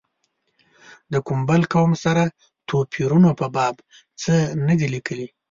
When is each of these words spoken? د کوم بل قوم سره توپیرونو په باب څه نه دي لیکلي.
د 1.11 1.13
کوم 1.27 1.39
بل 1.49 1.61
قوم 1.73 1.91
سره 2.03 2.23
توپیرونو 2.69 3.29
په 3.39 3.45
باب 3.55 3.75
څه 4.21 4.33
نه 4.67 4.73
دي 4.79 4.87
لیکلي. 4.95 5.27